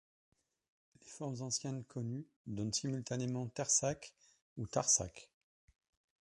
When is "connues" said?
1.83-2.25